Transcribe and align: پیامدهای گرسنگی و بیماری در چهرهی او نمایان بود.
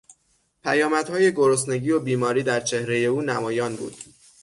پیامدهای 0.63 1.31
گرسنگی 1.33 1.91
و 1.91 1.99
بیماری 1.99 2.43
در 2.43 2.59
چهرهی 2.59 3.05
او 3.05 3.21
نمایان 3.21 3.75
بود. 3.75 3.95